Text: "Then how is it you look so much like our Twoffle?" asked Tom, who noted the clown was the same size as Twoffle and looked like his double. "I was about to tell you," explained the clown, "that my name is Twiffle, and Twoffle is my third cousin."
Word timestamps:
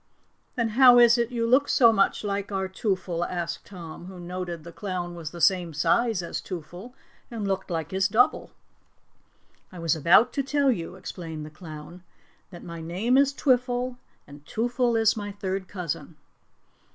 "Then 0.55 0.69
how 0.69 0.97
is 0.97 1.15
it 1.19 1.29
you 1.29 1.45
look 1.45 1.69
so 1.69 1.93
much 1.93 2.23
like 2.23 2.51
our 2.51 2.67
Twoffle?" 2.67 3.23
asked 3.23 3.65
Tom, 3.67 4.07
who 4.07 4.19
noted 4.19 4.63
the 4.63 4.71
clown 4.71 5.13
was 5.13 5.29
the 5.29 5.39
same 5.39 5.75
size 5.75 6.23
as 6.23 6.41
Twoffle 6.41 6.93
and 7.29 7.47
looked 7.47 7.69
like 7.69 7.91
his 7.91 8.07
double. 8.07 8.49
"I 9.71 9.77
was 9.77 9.95
about 9.95 10.33
to 10.33 10.41
tell 10.41 10.71
you," 10.71 10.95
explained 10.95 11.45
the 11.45 11.51
clown, 11.51 12.01
"that 12.49 12.63
my 12.63 12.81
name 12.81 13.15
is 13.15 13.31
Twiffle, 13.31 13.97
and 14.25 14.43
Twoffle 14.43 14.99
is 14.99 15.15
my 15.15 15.33
third 15.33 15.67
cousin." 15.67 16.15